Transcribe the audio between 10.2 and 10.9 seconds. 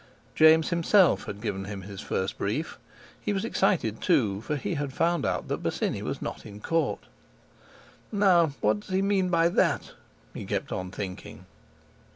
he kept on